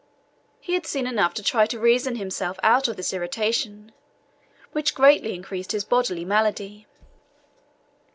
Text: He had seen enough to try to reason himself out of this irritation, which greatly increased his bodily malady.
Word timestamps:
He 0.59 0.73
had 0.73 0.87
seen 0.87 1.05
enough 1.05 1.35
to 1.35 1.43
try 1.43 1.67
to 1.67 1.79
reason 1.79 2.15
himself 2.15 2.57
out 2.63 2.87
of 2.87 2.97
this 2.97 3.13
irritation, 3.13 3.91
which 4.71 4.95
greatly 4.95 5.35
increased 5.35 5.73
his 5.73 5.85
bodily 5.85 6.25
malady. 6.25 6.87